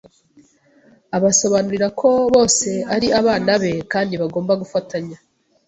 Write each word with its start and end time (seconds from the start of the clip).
abasobanurira 1.17 1.87
ko 1.99 2.09
bose 2.33 2.69
ari 2.95 3.07
abana 3.19 3.51
be 3.61 3.71
kandi 3.93 4.13
bagomba 4.21 4.53
gufatanya 4.61 5.17